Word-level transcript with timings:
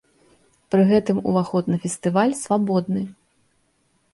Пры 0.75 0.81
гэтым 0.91 1.17
ўваход 1.31 1.63
на 1.73 1.77
фестываль 1.83 2.33
свабодны. 2.43 3.03